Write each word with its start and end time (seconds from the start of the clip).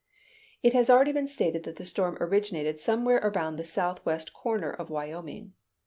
It 0.63 0.73
has 0.73 0.89
already 0.89 1.11
been 1.11 1.27
stated 1.27 1.61
that 1.61 1.75
the 1.75 1.85
storm 1.85 2.17
originated 2.19 2.79
somewhere 2.79 3.19
about 3.19 3.57
the 3.57 3.63
southwest 3.63 4.33
corner 4.33 4.71
of 4.71 4.89
Wyoming. 4.89 5.53